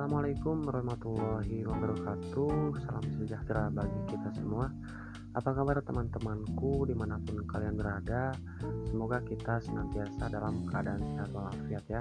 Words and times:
Assalamualaikum 0.00 0.64
warahmatullahi 0.64 1.60
wabarakatuh. 1.60 2.72
Salam 2.88 3.04
sejahtera 3.20 3.68
bagi 3.68 4.00
kita 4.08 4.32
semua. 4.32 4.72
Apa 5.36 5.52
kabar 5.52 5.76
teman-temanku 5.84 6.88
di 6.88 6.96
mana 6.96 7.20
pun 7.20 7.44
kalian 7.44 7.76
berada? 7.76 8.32
Semoga 8.88 9.20
kita 9.20 9.60
senantiasa 9.60 10.32
dalam 10.32 10.64
keadaan 10.64 11.04
sehat 11.04 11.28
walafiat 11.36 11.84
ya. 11.92 12.00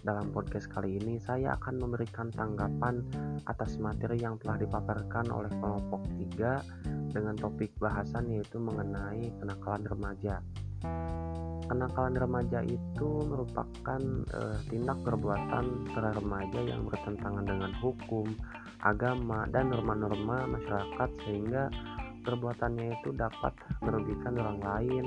Dalam 0.00 0.32
podcast 0.32 0.72
kali 0.72 0.96
ini 0.96 1.20
saya 1.20 1.60
akan 1.60 1.76
memberikan 1.76 2.32
tanggapan 2.32 3.04
atas 3.44 3.76
materi 3.76 4.16
yang 4.16 4.40
telah 4.40 4.56
dipaparkan 4.56 5.28
oleh 5.28 5.52
kelompok 5.60 6.08
3 6.08 7.12
Dengan 7.12 7.36
topik 7.36 7.76
bahasan 7.76 8.32
yaitu 8.32 8.56
mengenai 8.56 9.28
kenakalan 9.36 9.84
remaja 9.84 10.40
kenakalan 11.66 12.14
remaja 12.14 12.62
itu 12.62 13.08
merupakan 13.26 14.00
uh, 14.34 14.56
tindak 14.70 14.98
perbuatan 15.02 15.90
para 15.92 16.10
remaja 16.14 16.60
yang 16.62 16.86
bertentangan 16.86 17.44
dengan 17.46 17.72
hukum, 17.82 18.30
agama, 18.82 19.44
dan 19.50 19.70
norma-norma 19.70 20.46
masyarakat 20.46 21.10
sehingga 21.26 21.70
perbuatannya 22.22 22.98
itu 23.02 23.14
dapat 23.14 23.54
merugikan 23.82 24.34
orang 24.38 24.58
lain, 24.62 25.04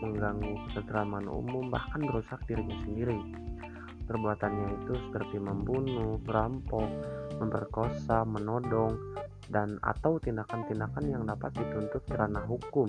mengganggu 0.00 0.52
ketentraman 0.70 1.28
umum, 1.28 1.68
bahkan 1.68 2.00
merusak 2.04 2.40
dirinya 2.48 2.76
sendiri. 2.84 3.18
Perbuatannya 4.08 4.68
itu 4.82 4.92
seperti 5.08 5.36
membunuh, 5.40 6.20
merampok, 6.24 6.88
memperkosa, 7.40 8.24
menodong, 8.28 8.96
dan 9.52 9.76
atau 9.84 10.16
tindakan-tindakan 10.16 11.04
yang 11.08 11.22
dapat 11.28 11.52
dituntut 11.56 12.02
karena 12.08 12.40
hukum 12.48 12.88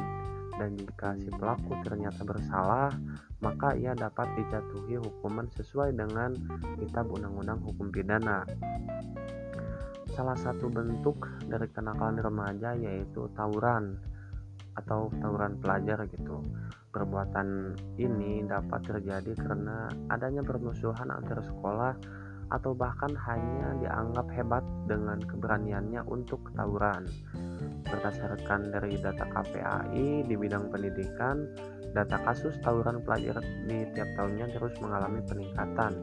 dan 0.58 0.78
jika 0.78 1.18
si 1.18 1.30
pelaku 1.34 1.74
ternyata 1.82 2.22
bersalah, 2.22 2.94
maka 3.42 3.74
ia 3.76 3.92
dapat 3.98 4.30
dijatuhi 4.38 5.02
hukuman 5.02 5.50
sesuai 5.54 5.98
dengan 5.98 6.34
kitab 6.80 7.10
undang-undang 7.10 7.60
hukum 7.66 7.90
pidana. 7.90 8.46
Salah 10.14 10.38
satu 10.38 10.70
bentuk 10.70 11.26
dari 11.50 11.66
kenakalan 11.74 12.22
remaja 12.22 12.78
yaitu 12.78 13.26
tawuran 13.34 13.98
atau 14.78 15.10
tawuran 15.22 15.58
pelajar 15.58 16.06
gitu. 16.10 16.42
Perbuatan 16.94 17.74
ini 17.98 18.46
dapat 18.46 18.86
terjadi 18.86 19.34
karena 19.34 19.90
adanya 20.14 20.46
permusuhan 20.46 21.10
antar 21.10 21.42
sekolah 21.42 21.98
atau 22.54 22.78
bahkan 22.78 23.10
hanya 23.26 23.74
dianggap 23.82 24.30
hebat 24.30 24.62
dengan 24.86 25.18
keberaniannya 25.18 26.06
untuk 26.06 26.54
tawuran. 26.54 27.10
Berdasarkan 27.90 28.70
dari 28.70 29.02
data 29.02 29.26
KPAI 29.26 30.30
di 30.30 30.36
bidang 30.38 30.70
pendidikan, 30.70 31.50
data 31.98 32.22
kasus 32.22 32.54
tawuran 32.62 33.02
pelajar 33.02 33.42
di 33.66 33.90
tiap 33.98 34.10
tahunnya 34.14 34.54
terus 34.54 34.78
mengalami 34.78 35.26
peningkatan. 35.26 35.94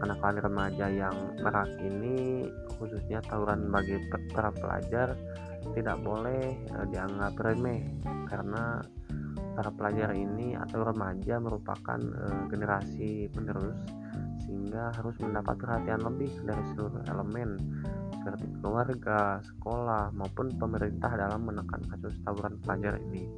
Kenakalan 0.00 0.40
remaja 0.42 0.86
yang 0.88 1.14
merak 1.38 1.70
ini 1.78 2.48
khususnya 2.80 3.20
tawuran 3.22 3.68
bagi 3.68 4.00
para 4.32 4.50
pelajar 4.50 5.12
tidak 5.76 6.00
boleh 6.00 6.56
eh, 6.56 6.86
dianggap 6.88 7.36
remeh 7.36 7.84
karena 8.26 8.80
para 9.52 9.70
pelajar 9.76 10.16
ini 10.16 10.56
atau 10.56 10.88
remaja 10.88 11.36
merupakan 11.36 12.00
eh, 12.00 12.42
generasi 12.48 13.28
penerus 13.28 13.76
sehingga 14.50 14.90
harus 14.98 15.14
mendapat 15.22 15.62
perhatian 15.62 16.02
lebih 16.02 16.34
dari 16.42 16.58
seluruh 16.74 17.06
elemen 17.06 17.54
seperti 18.18 18.50
keluarga, 18.58 19.38
sekolah, 19.46 20.10
maupun 20.10 20.50
pemerintah 20.58 21.14
dalam 21.14 21.46
menekan 21.46 21.86
kasus 21.86 22.18
tawuran 22.26 22.58
pelajar 22.58 22.98
ini. 22.98 23.30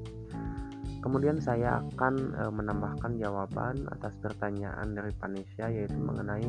Kemudian 1.04 1.36
saya 1.42 1.82
akan 1.82 2.14
e, 2.32 2.42
menambahkan 2.48 3.18
jawaban 3.20 3.90
atas 3.90 4.14
pertanyaan 4.22 4.94
dari 4.94 5.10
Panisha 5.18 5.66
yaitu 5.66 5.98
mengenai 5.98 6.46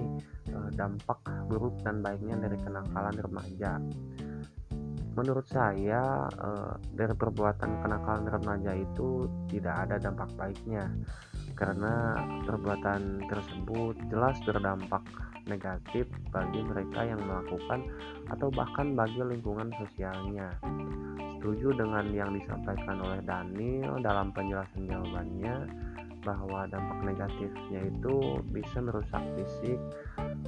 e, 0.48 0.58
dampak 0.78 1.26
buruk 1.50 1.76
dan 1.82 2.06
baiknya 2.06 2.38
dari 2.38 2.56
kenakalan 2.62 3.18
remaja. 3.18 3.82
Menurut 5.18 5.50
saya 5.50 6.30
e, 6.38 6.50
dari 6.94 7.18
perbuatan 7.18 7.82
kenakalan 7.82 8.30
remaja 8.30 8.78
itu 8.78 9.26
tidak 9.50 9.90
ada 9.90 9.98
dampak 9.98 10.30
baiknya 10.38 10.86
karena 11.54 12.18
perbuatan 12.46 13.30
tersebut 13.30 13.96
jelas 14.10 14.38
berdampak 14.44 15.04
negatif 15.46 16.08
bagi 16.32 16.64
mereka 16.64 17.04
yang 17.04 17.20
melakukan 17.20 17.84
atau 18.32 18.48
bahkan 18.50 18.96
bagi 18.96 19.20
lingkungan 19.20 19.70
sosialnya. 19.76 20.56
Setuju 21.38 21.76
dengan 21.76 22.08
yang 22.16 22.32
disampaikan 22.32 23.04
oleh 23.04 23.20
Daniel 23.28 24.00
dalam 24.00 24.32
penjelasan 24.32 24.88
jawabannya 24.88 25.56
bahwa 26.24 26.64
dampak 26.72 27.04
negatifnya 27.04 27.84
itu 27.84 28.40
bisa 28.48 28.80
merusak 28.80 29.20
fisik 29.36 29.76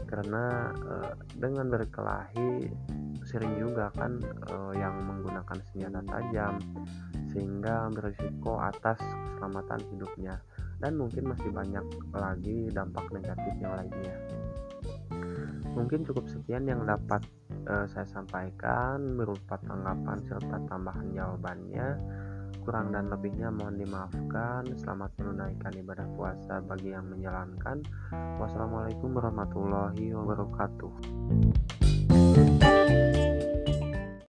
karena 0.08 0.72
e, 0.72 0.94
dengan 1.36 1.68
berkelahi 1.68 2.72
sering 3.28 3.60
juga 3.60 3.92
kan 3.92 4.16
e, 4.24 4.56
yang 4.80 4.96
menggunakan 5.04 5.60
senjata 5.68 6.00
tajam 6.08 6.56
sehingga 7.36 7.92
berisiko 7.92 8.56
atas 8.64 9.04
keselamatan 9.04 9.84
hidupnya 9.92 10.40
dan 10.80 11.00
mungkin 11.00 11.31
masih 11.31 11.50
banyak 11.52 11.86
lagi 12.12 12.69
dampak 12.72 13.06
negatif 13.12 13.53
yang 13.59 13.74
lainnya. 13.75 14.16
Mungkin 15.75 16.08
cukup 16.08 16.24
sekian 16.31 16.63
yang 16.72 16.88
dapat 16.88 17.19
uh, 17.68 17.84
saya 17.91 18.08
sampaikan 18.08 19.19
berupa 19.19 19.59
tanggapan 19.59 20.24
serta 20.24 20.58
tambahan 20.72 21.12
jawabannya. 21.12 22.00
Kurang 22.63 22.96
dan 22.96 23.12
lebihnya 23.12 23.52
mohon 23.53 23.78
dimaafkan. 23.78 24.66
Selamat 24.80 25.12
menunaikan 25.19 25.75
ibadah 25.75 26.08
puasa 26.16 26.63
bagi 26.63 26.96
yang 26.96 27.06
menjalankan. 27.12 27.84
Wassalamualaikum 28.40 29.13
warahmatullahi 29.13 30.16
wabarakatuh 30.16 31.94